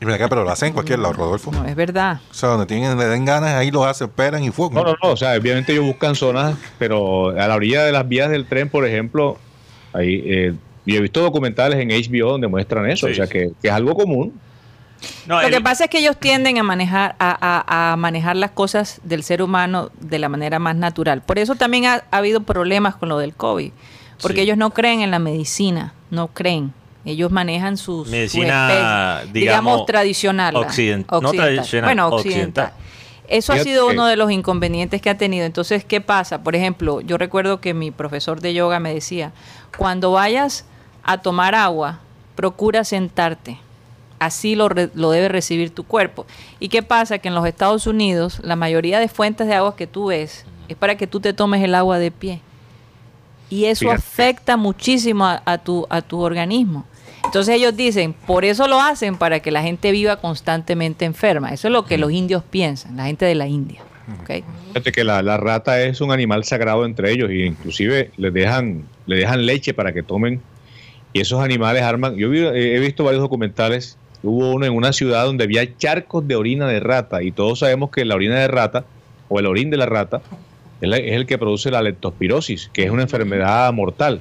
[0.00, 1.52] Y acá, pero lo hacen en cualquier lado, Rodolfo.
[1.52, 2.20] No, es verdad.
[2.30, 4.72] O sea, donde tienen, le den ganas, ahí lo hacen, esperan y fuego.
[4.72, 5.10] No, no, no.
[5.10, 8.70] O sea, obviamente ellos buscan zonas, pero a la orilla de las vías del tren,
[8.70, 9.36] por ejemplo,
[9.92, 10.22] ahí.
[10.24, 10.54] Eh,
[10.86, 14.38] y he visto documentales en HBO donde muestran eso, o sea, que, es algo común.
[15.26, 19.42] Lo que pasa es que ellos tienden a manejar, a, manejar las cosas del ser
[19.42, 21.22] humano de la manera más natural.
[21.22, 23.72] Por eso también ha, habido problemas con lo del COVID,
[24.20, 26.72] porque ellos no creen en la medicina, no creen.
[27.06, 31.22] Ellos manejan sus medicina, digamos, tradicional, occidental.
[31.22, 32.72] No tradicional, bueno, occidental.
[33.30, 35.46] Eso ha sido uno de los inconvenientes que ha tenido.
[35.46, 36.42] Entonces, ¿qué pasa?
[36.42, 39.32] Por ejemplo, yo recuerdo que mi profesor de yoga me decía,
[39.78, 40.64] cuando vayas
[41.04, 42.00] a tomar agua,
[42.34, 43.58] procura sentarte.
[44.18, 46.26] Así lo, lo debe recibir tu cuerpo.
[46.58, 47.18] ¿Y qué pasa?
[47.18, 50.76] Que en los Estados Unidos la mayoría de fuentes de agua que tú ves es
[50.76, 52.40] para que tú te tomes el agua de pie.
[53.48, 56.84] Y eso afecta muchísimo a, tu, a tu organismo.
[57.24, 61.52] Entonces ellos dicen, por eso lo hacen, para que la gente viva constantemente enferma.
[61.52, 63.80] Eso es lo que los indios piensan, la gente de la India.
[64.26, 69.16] Fíjate que la, rata es un animal sagrado entre ellos y inclusive les dejan, le
[69.16, 70.40] dejan leche para que tomen
[71.12, 72.16] y esos animales arman.
[72.16, 73.98] Yo he visto varios documentales.
[74.22, 77.90] Hubo uno en una ciudad donde había charcos de orina de rata y todos sabemos
[77.90, 78.84] que la orina de rata
[79.28, 80.20] o el orín de la rata
[80.80, 84.20] es, el que produce la leptospirosis, que es una enfermedad mortal.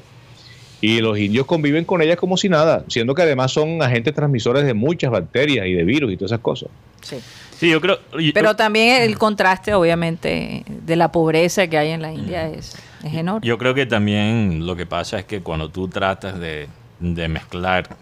[0.82, 4.65] Y los indios conviven con ella como si nada, siendo que además son agentes transmisores
[4.65, 6.70] de muchas bacterias y de virus y todas esas cosas.
[7.02, 7.18] Sí.
[7.58, 8.00] Sí, yo creo.
[8.34, 13.13] Pero también el contraste, obviamente, de la pobreza que hay en la India es, es
[13.13, 13.46] enorme.
[13.46, 17.96] Yo creo que también lo que pasa es que cuando tú tratas de de mezclar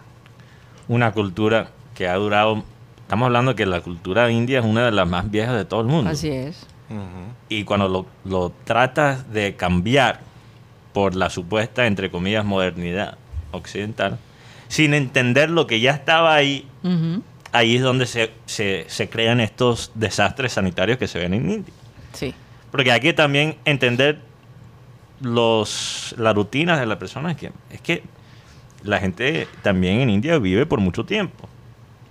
[0.88, 2.64] una cultura que ha durado,
[3.02, 5.88] estamos hablando que la cultura india es una de las más viejas de todo el
[5.88, 6.12] mundo.
[6.12, 6.66] Así es.
[7.50, 10.22] Y cuando lo, lo, tratas de cambiar
[10.98, 13.20] por la supuesta, entre comillas, modernidad
[13.52, 14.18] occidental,
[14.68, 16.68] sin entender lo que ya estaba ahí,
[17.52, 21.74] ahí es donde se, se, se, crean estos desastres sanitarios que se ven en India.
[22.14, 22.34] Sí.
[22.72, 24.22] Porque hay que también entender
[25.22, 27.30] los, las rutinas de la persona.
[27.30, 28.02] Es que, es que
[28.82, 31.48] la gente también en India vive por mucho tiempo.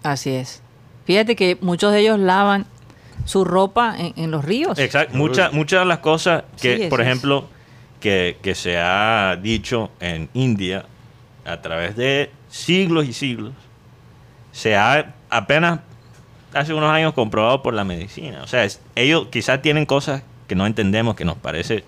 [0.05, 0.63] Así es.
[1.07, 2.67] Fíjate que muchos de ellos lavan
[3.25, 4.79] su ropa en, los ríos.
[4.79, 5.17] Exacto.
[5.17, 7.49] Muchas muchas de las cosas que, por ejemplo,
[8.01, 10.85] que, se ha dicho en India
[11.45, 13.53] a través de siglos y siglos,
[14.53, 15.81] se ha apenas
[16.55, 18.43] hace unos años comprobado por la medicina.
[18.43, 21.85] O sea, ellos quizás tienen cosas que no entendemos, que nos parece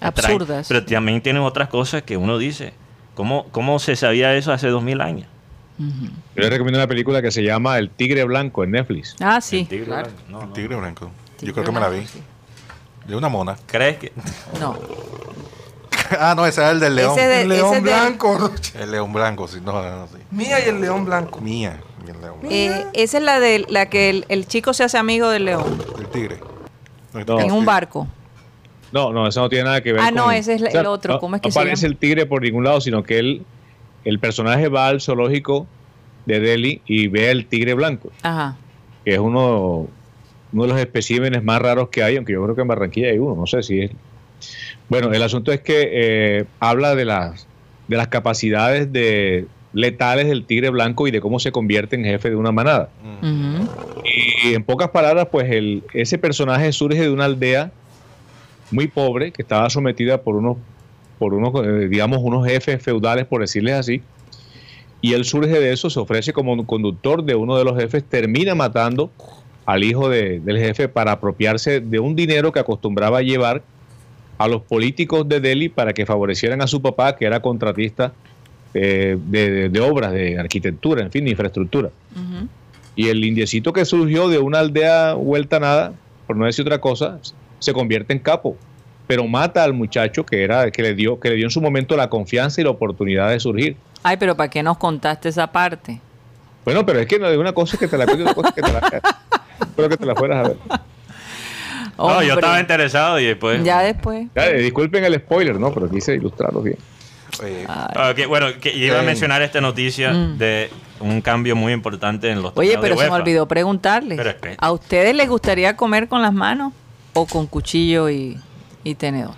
[0.00, 0.68] absurdas.
[0.68, 2.72] pero también tienen otras cosas que uno dice,
[3.50, 5.26] ¿Cómo, se sabía eso hace dos mil años?
[5.76, 5.86] Yo
[6.36, 9.16] les recomiendo una película que se llama El Tigre Blanco en Netflix.
[9.20, 9.60] Ah, sí.
[9.60, 10.42] El Tigre Blanco.
[10.42, 11.10] el tigre Blanco.
[11.40, 12.04] Yo creo que me la vi.
[13.06, 13.56] De una mona.
[13.66, 14.12] ¿Crees que.?
[14.60, 14.78] No.
[16.18, 17.18] ah, no, ese es el del león.
[17.18, 18.50] el león blanco.
[18.74, 19.58] El león blanco, sí.
[19.64, 20.18] No, no, sí.
[20.30, 21.40] Mía y el león blanco.
[21.40, 22.54] Mía y el león blanco.
[22.54, 25.82] Eh, esa es la de la que el, chico se hace amigo del león.
[25.98, 26.38] El tigre.
[27.14, 28.08] en un barco.
[28.90, 31.18] No, no, eso no tiene nada que ver ah, no, ese es el otro.
[31.18, 33.44] ¿Cómo es que no aparece el tigre por ningún lado, sino que él,
[34.04, 35.66] el personaje va al zoológico
[36.28, 38.10] de Delhi y ve al tigre blanco.
[38.22, 38.56] Ajá.
[39.04, 39.88] Que es uno,
[40.52, 43.18] uno de los especímenes más raros que hay, aunque yo creo que en Barranquilla hay
[43.18, 43.90] uno, no sé si es.
[44.88, 47.46] Bueno, el asunto es que eh, habla de las,
[47.88, 52.30] de las capacidades de letales del tigre blanco y de cómo se convierte en jefe
[52.30, 52.88] de una manada.
[53.22, 57.70] Y en pocas palabras, pues el, ese personaje surge de una aldea
[58.70, 60.56] muy pobre, que estaba sometida por unos,
[61.18, 64.02] por unos eh, digamos, unos jefes feudales, por decirles así.
[65.00, 68.54] Y él surge de eso, se ofrece como conductor de uno de los jefes, termina
[68.54, 69.10] matando
[69.64, 73.62] al hijo del jefe para apropiarse de un dinero que acostumbraba a llevar
[74.38, 78.12] a los políticos de Delhi para que favorecieran a su papá, que era contratista
[78.72, 81.90] eh, de, obras, de arquitectura, en fin, de infraestructura.
[82.94, 85.92] Y el indiecito que surgió de una aldea vuelta a nada,
[86.26, 87.18] por no decir otra cosa,
[87.58, 88.56] se convierte en capo,
[89.06, 91.96] pero mata al muchacho que era que le dio que le dio en su momento
[91.96, 93.76] la confianza y la oportunidad de surgir.
[94.02, 96.00] Ay, pero ¿para qué nos contaste esa parte?
[96.64, 98.54] Bueno, pero es que una cosa es que te la cuento y otra cosa es
[98.54, 98.78] que te la
[99.60, 100.56] Espero que te la fueras a ver.
[101.98, 103.62] No, yo estaba interesado y después.
[103.64, 104.28] Ya después.
[104.58, 105.72] disculpen el spoiler, ¿no?
[105.72, 106.78] Pero quise ilustrarlo bien.
[108.28, 110.38] bueno, que iba a mencionar esta noticia mm.
[110.38, 114.16] de un cambio muy importante en los Oye, pero se me olvidó preguntarle.
[114.58, 116.72] ¿A ustedes les gustaría comer con las manos
[117.14, 118.38] o con cuchillo y,
[118.96, 119.34] tenedor?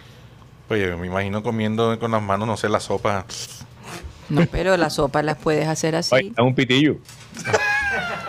[0.69, 3.27] Oye, me imagino comiendo con las manos, no sé, la sopa.
[4.29, 6.33] No, pero la sopa las puedes hacer así.
[6.39, 6.99] un pitillo.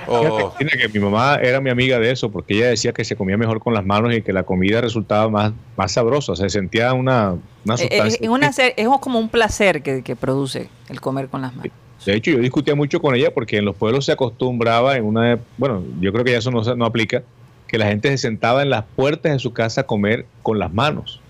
[0.08, 0.54] Oh.
[0.58, 3.60] que mi mamá era mi amiga de eso, porque ella decía que se comía mejor
[3.60, 7.76] con las manos y que la comida resultaba más, más sabrosa, se sentía una, una
[7.76, 8.68] eh, eh, sustancia.
[8.68, 11.72] Es, es, como un placer que, que, produce el comer con las manos.
[12.06, 15.40] De hecho, yo discutía mucho con ella porque en los pueblos se acostumbraba en una,
[15.58, 17.24] bueno, yo creo que ya eso no, no aplica,
[17.68, 20.74] que la gente se sentaba en las puertas de su casa a comer con las
[20.74, 21.22] manos.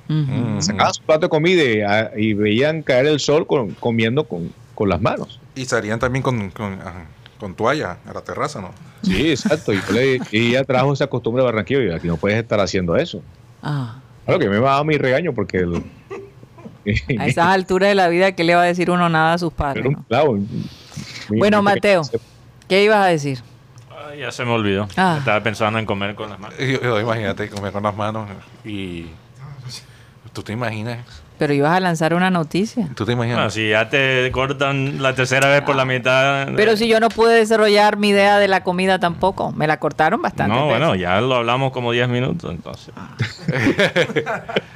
[0.59, 3.47] Sacaban su plato de comida y, veían caer el sol
[3.79, 5.39] comiendo con, con, las manos.
[5.55, 6.79] Y salían también con, con,
[7.41, 8.71] con, toalla a la terraza, ¿no?
[9.01, 9.73] Sí, exacto.
[9.73, 9.82] Y,
[10.32, 13.21] y ella trajo esa costumbre de Barranquillo y aquí no puedes estar haciendo eso.
[13.62, 13.99] Ah.
[14.25, 15.84] Claro que me va a dar mi regaño porque el,
[17.19, 19.54] a esas alturas de la vida, ¿qué le va a decir uno nada a sus
[19.54, 19.86] padres?
[21.30, 22.04] bueno, Mateo,
[22.67, 23.39] ¿qué ibas a decir?
[24.19, 24.88] ya se me olvidó.
[24.97, 25.15] Ah.
[25.19, 26.60] Estaba pensando en comer con las manos.
[26.60, 28.30] imagínate, comer con las manos
[28.65, 29.08] y...
[30.34, 31.20] ¿Tú te imaginas?
[31.41, 32.88] Pero ibas a lanzar una noticia.
[32.93, 33.51] ¿Tú te imaginas?
[33.51, 36.49] si ya te cortan la tercera vez por la mitad.
[36.56, 39.51] Pero si yo no pude desarrollar mi idea de la comida tampoco.
[39.51, 40.56] Me la cortaron bastante.
[40.56, 42.93] No, bueno, ya lo hablamos como 10 minutos entonces.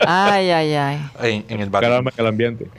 [0.07, 1.45] ay, ay, ay.
[1.47, 2.09] En, el Vaticano,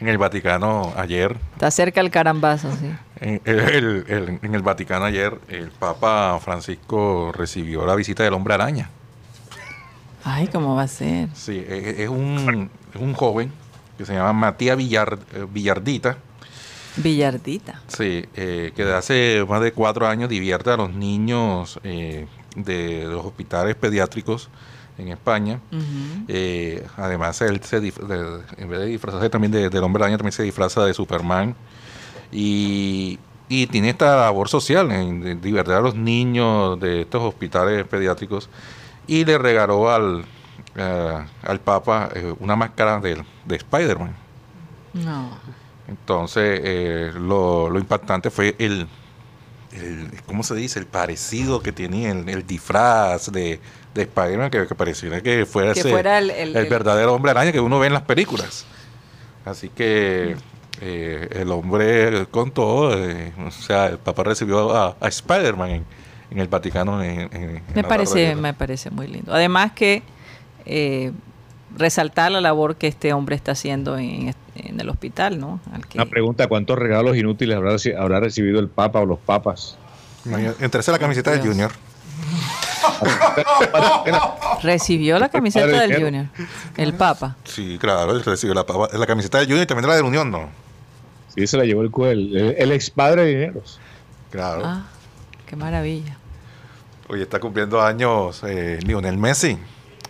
[0.00, 1.36] en el Vaticano ayer.
[1.52, 2.92] Está cerca el carambazo, sí.
[3.20, 8.90] En el, en el Vaticano ayer, el Papa Francisco recibió la visita del hombre araña.
[10.24, 11.28] Ay, ¿cómo va a ser?
[11.34, 13.52] Sí, e, e, es un, es un joven
[13.96, 16.18] que se llama Matías Villar, eh, Villardita.
[16.96, 17.80] Villardita.
[17.88, 23.04] Sí, eh, que desde hace más de cuatro años divierte a los niños eh, de
[23.04, 24.48] los hospitales pediátricos
[24.98, 25.60] en España.
[26.96, 30.84] además, él se en vez de disfrazarse también de, del hombre araña, también se disfraza
[30.86, 31.54] de Superman.
[32.32, 38.48] Y, y tiene esta labor social en divertir a los niños de estos hospitales pediátricos.
[39.06, 40.24] Y le regaló al,
[40.78, 44.14] al Papa una máscara de, de Spider-Man.
[44.92, 45.30] No.
[45.88, 48.88] Entonces, eh, lo, impactante fue el,
[49.72, 50.78] el, ¿cómo se dice?
[50.78, 53.60] El parecido que tenía, el, disfraz de,
[53.94, 55.72] de Spider-Man, que, pareciera que fuera,
[56.18, 58.66] el, verdadero hombre araña que uno ve en las películas.
[59.44, 60.36] Así que
[60.80, 65.84] eh, el hombre con todo, eh, o sea, el papá recibió a, Spider-Man
[66.30, 66.96] en, el Vaticano.
[66.96, 69.32] me, parece, me parece muy lindo.
[69.32, 70.02] Además que
[71.76, 75.60] resaltar la labor que este hombre está haciendo en, el hospital, ¿no?
[75.94, 79.76] Una pregunta, ¿cuántos regalos inútiles habrá, habrá recibido el Papa o los Papas?
[80.60, 81.70] Entrese la camiseta del Junior.
[84.62, 86.26] Recibió la camiseta del Junior,
[86.76, 87.36] el Papa.
[87.44, 90.30] Sí, claro, él recibió la, la camiseta del Junior y también la de la Unión,
[90.30, 90.48] ¿no?
[91.34, 93.78] Sí, se la llevó el, el, el ex padre de Dineros.
[94.30, 94.62] Claro.
[94.64, 94.86] Ah,
[95.46, 96.16] qué maravilla.
[97.08, 99.58] Oye, está cumpliendo años eh, Lionel Messi.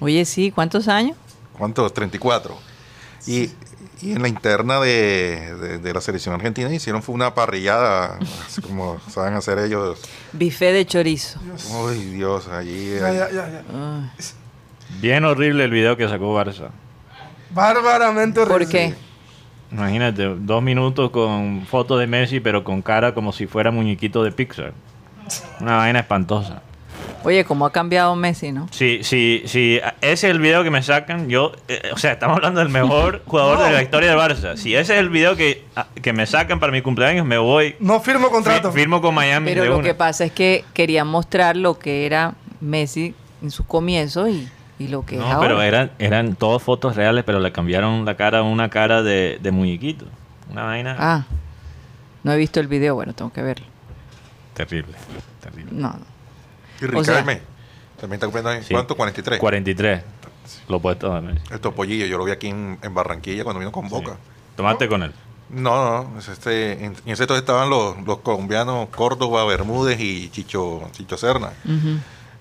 [0.01, 1.17] Oye, sí, ¿cuántos años?
[1.57, 1.93] ¿Cuántos?
[1.95, 2.57] 34.
[3.27, 3.51] Y,
[4.03, 9.01] y en la interna de, de, la selección argentina hicieron fue una parrillada, así como
[9.09, 10.01] saben hacer ellos.
[10.33, 11.41] Bife de chorizo.
[11.83, 12.95] Uy, Dios, allí.
[15.01, 16.71] Bien horrible el video que sacó Barça.
[17.51, 18.65] Bárbaramente horrible.
[18.67, 18.95] ¿Por qué?
[19.73, 24.31] Imagínate, dos minutos con foto de Messi, pero con cara como si fuera muñequito de
[24.31, 24.73] Pixar.
[25.61, 26.63] Una vaina espantosa.
[27.27, 28.69] Oye, ¿cómo ha cambiado Messi, no?
[28.71, 29.81] Sí, sí, sí.
[30.01, 31.29] Ese es el video que me sacan.
[31.29, 34.57] Yo, eh, o sea, estamos hablando del mejor jugador de la historia del Barça.
[34.57, 37.75] Si ese es el video que, ah, que me sacan para mi cumpleaños, me voy.
[37.81, 38.71] No firmo contrato.
[38.71, 39.55] firmo con Miami.
[39.55, 43.13] Pero lo que pasa es que querían mostrar lo que era Messi
[43.43, 47.51] en sus comienzos y, lo que no, pero eran, eran todas fotos reales, pero le
[47.51, 50.07] cambiaron la cara a una cara de, de muñequito.
[50.53, 50.95] Una vaina.
[50.97, 51.25] Ah,
[52.23, 53.67] no he visto el video, bueno, tengo que verlo.
[54.55, 54.95] Terrible,
[55.43, 55.73] terrible.
[55.73, 56.16] No, no.
[56.81, 57.41] Y Ricarme,
[58.01, 58.67] también está cumpliendo años.
[58.71, 58.97] ¿Cuánto?
[58.97, 59.39] 43.
[59.39, 60.03] 43.
[60.69, 61.25] Lo puedes tomar.
[61.51, 64.17] El topollillo, yo lo vi aquí en, Barranquilla cuando vino con Boca.
[64.57, 65.13] ¿Tomaste con él?
[65.49, 71.17] No, no, este, en, ese entonces estaban los, los, colombianos Córdoba, Bermúdez y Chicho, Chicho
[71.17, 71.53] Serna.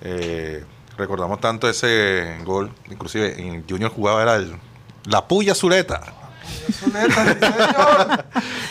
[0.02, 0.63] Eh,
[0.98, 4.56] recordamos tanto ese gol, inclusive en Junior jugaba era el,
[5.06, 6.02] la puya Zuleta.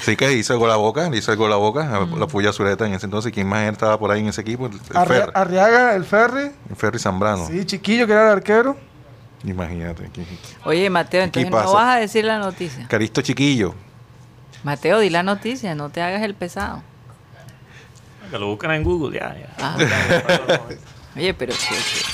[0.02, 2.86] Sí que hizo el gol a boca, hizo el gol a boca, la Puya Sureta
[2.86, 3.32] en ese entonces.
[3.32, 4.66] ¿Quién más estaba por ahí en ese equipo?
[4.66, 5.30] El, Ferri.
[5.34, 6.50] Arriaga, el Ferry.
[6.68, 7.46] El Ferry Zambrano.
[7.46, 8.76] Sí, Chiquillo, que era el arquero.
[9.44, 10.10] Imagínate.
[10.64, 12.86] Oye, Mateo, entonces no vas a decir la noticia.
[12.88, 13.74] Caristo Chiquillo.
[14.62, 16.82] Mateo, di la noticia, no te hagas el pesado.
[18.30, 19.36] Que lo buscan en Google, ya.
[19.58, 19.76] Ah,
[21.16, 21.52] Oye, pero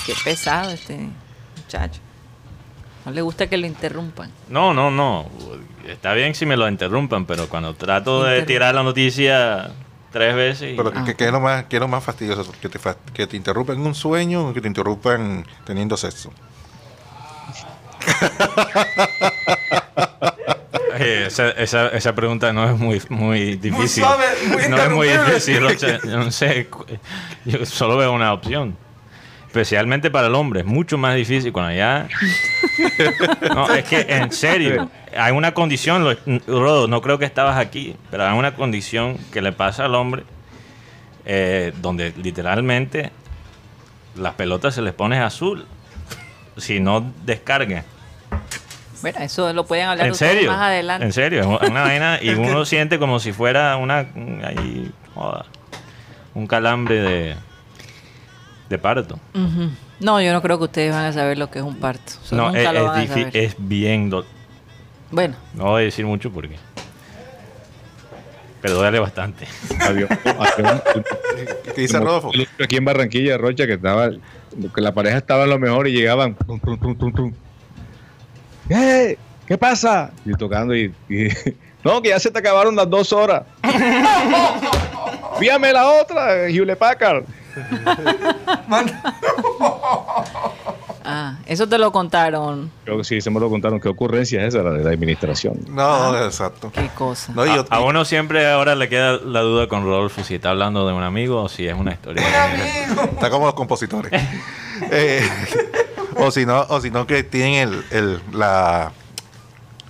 [0.05, 1.09] qué, pesado este
[1.57, 2.01] muchacho.
[3.05, 4.31] No le gusta que lo interrumpan.
[4.49, 5.27] No, no, no.
[5.87, 9.71] Está bien si me lo interrumpan, pero cuando trato de tirar la noticia
[10.11, 10.73] tres veces.
[10.77, 12.51] Pero ¿qué, es lo más, qué es lo más fastidioso?
[12.61, 12.79] ¿Que te,
[13.13, 16.31] ¿Que te interrumpan en un sueño o que te interrumpan teniendo sexo?
[20.99, 24.03] esa, esa, esa, pregunta no es muy, muy difícil.
[24.69, 25.61] no es muy difícil.
[26.03, 26.67] yo no sé.
[27.45, 28.75] Yo solo veo una opción.
[29.51, 30.61] Especialmente para el hombre.
[30.61, 32.07] Es mucho más difícil cuando ya.
[33.53, 34.89] No, es que en serio.
[35.17, 39.51] Hay una condición, Rodo, no creo que estabas aquí, pero hay una condición que le
[39.51, 40.23] pasa al hombre
[41.25, 43.11] eh, donde literalmente
[44.15, 45.65] las pelotas se les pone azul
[46.55, 47.83] si no descargue.
[49.01, 50.49] Bueno, eso lo pueden hablar ¿En serio?
[50.49, 51.05] más adelante.
[51.05, 54.89] En serio, una vaina y uno siente como si fuera una ahí,
[56.35, 57.35] un calambre de,
[58.71, 59.19] de parto.
[59.99, 62.13] No, yo no creo que ustedes van a saber lo que es un parto.
[62.31, 64.11] no, es, es, bien.
[65.11, 65.35] bueno.
[65.53, 66.55] No voy a decir mucho porque.
[68.61, 69.45] Pero duele bastante.
[71.75, 72.31] ¿Qué dice Rodolfo?
[72.63, 76.35] Aquí en Barranquilla, Rocha, que estaba que la pareja estaba en lo mejor y llegaban.
[78.67, 79.17] ¿Qué?
[79.47, 80.11] ¿Qué pasa?
[80.25, 80.93] Y tocando y,
[81.83, 83.43] No, que ya se te acabaron las dos horas.
[85.39, 87.25] Fíjame la otra, Hewlett Packard.
[91.03, 92.71] ah, eso te lo contaron.
[92.83, 93.79] Creo que sí, se me lo contaron.
[93.79, 95.59] ¿Qué ocurrencia es esa, la de la administración?
[95.69, 96.71] No, ah, exacto.
[96.71, 97.33] Qué cosa.
[97.69, 101.03] a, uno siempre ahora le queda la duda con Rodolfo si está hablando de un
[101.03, 102.23] amigo o si es una historia.
[103.13, 104.11] está como los compositores.
[104.89, 105.21] Eh,
[106.15, 108.91] o si no, o si no que tienen el, el, la,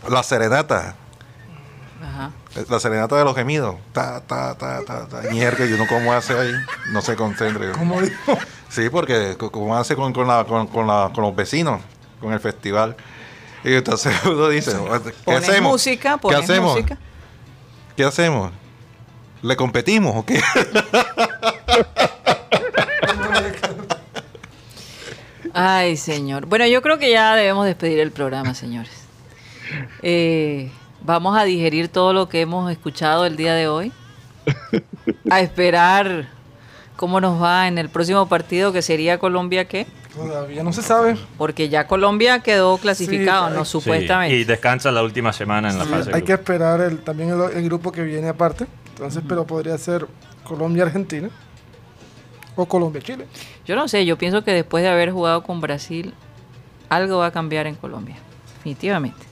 [0.09, 0.95] la serenata.
[2.03, 2.31] Ajá.
[2.69, 3.75] La serenata de los gemidos.
[3.93, 5.21] Ta, ta, ta, ta, ta.
[5.31, 6.51] Mierda, y uno cómo hace ahí,
[6.91, 7.71] no se concentre.
[7.71, 8.37] ¿Cómo dijo?
[8.69, 11.81] Sí, porque como hace con, con, la, con, con, la, con los vecinos,
[12.19, 12.95] con el festival.
[13.63, 14.71] Y entonces uno dice,
[15.25, 15.71] ¿qué hacemos?
[15.71, 16.75] Música, ¿Qué hacemos?
[16.75, 16.97] Música?
[17.95, 18.51] ¿Qué hacemos?
[19.41, 20.41] ¿Le competimos o qué?
[25.53, 26.45] Ay, señor.
[26.45, 28.91] Bueno, yo creo que ya debemos despedir el programa, señores.
[30.01, 30.71] Eh,
[31.03, 33.91] vamos a digerir todo lo que hemos escuchado el día de hoy.
[35.29, 36.27] A esperar
[36.95, 39.87] cómo nos va en el próximo partido, que sería Colombia, ¿qué?
[40.15, 41.17] Todavía no se sabe.
[41.37, 43.65] Porque ya Colombia quedó clasificado, ¿no?
[43.65, 44.35] Supuestamente.
[44.35, 46.11] y descansa la última semana en la fase.
[46.13, 48.67] Hay que esperar el, también el, grupo que viene aparte.
[48.89, 50.05] Entonces, pero podría ser
[50.43, 51.29] Colombia-Argentina
[52.55, 53.25] o Colombia-Chile.
[53.65, 56.13] Yo no sé, yo pienso que después de haber jugado con Brasil,
[56.89, 58.17] algo va a cambiar en Colombia,
[58.57, 59.30] definitivamente.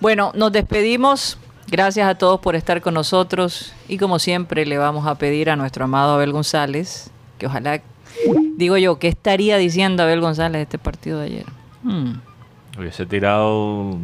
[0.00, 1.38] Bueno, nos despedimos.
[1.68, 5.56] Gracias a todos por estar con nosotros y como siempre le vamos a pedir a
[5.56, 7.80] nuestro amado Abel González que ojalá,
[8.56, 11.46] digo yo, ¿qué estaría diciendo Abel González de este partido de ayer?
[11.82, 12.14] Hmm.
[12.78, 13.96] Hubiese tirado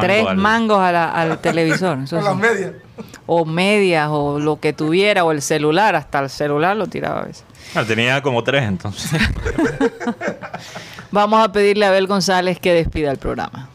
[0.00, 1.98] tres mangos al televisor.
[2.10, 2.72] o las medias.
[3.26, 7.24] O medias, o lo que tuviera, o el celular, hasta el celular lo tiraba a
[7.24, 7.44] veces.
[7.74, 9.20] Ah, tenía como tres entonces.
[11.10, 13.68] Vamos a pedirle a Abel González que despida el programa.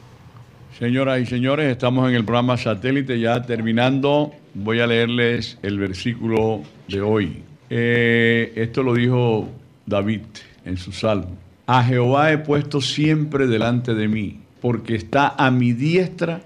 [0.80, 4.34] Señoras y señores, estamos en el programa satélite ya terminando.
[4.56, 7.44] Voy a leerles el versículo de hoy.
[7.70, 9.50] Eh, esto lo dijo
[9.86, 10.22] David
[10.66, 11.38] en su salmo.
[11.68, 16.42] A Jehová he puesto siempre delante de mí, porque está a mi diestra,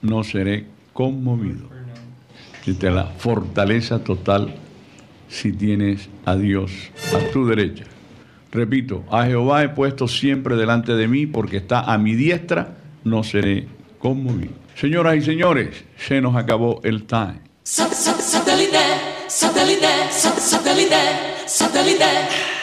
[0.00, 1.68] no seré conmovido.
[2.64, 4.54] Desde la fortaleza total
[5.28, 6.72] si tienes a Dios
[7.14, 7.84] a tu derecha.
[8.52, 13.22] Repito, a Jehová he puesto siempre delante de mí porque está a mi diestra, no
[13.22, 14.52] seré conmovido.
[14.74, 17.40] Señoras y señores, se nos acabó el time.
[17.62, 18.78] Satélite,
[19.28, 20.96] satélite, satélite,
[21.46, 22.59] satélite.